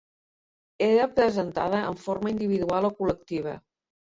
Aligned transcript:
Era 0.85 1.07
presentada 1.19 1.83
de 1.83 1.93
forma 2.07 2.33
individual 2.37 2.89
o 2.91 2.93
col·lectiva. 3.05 3.55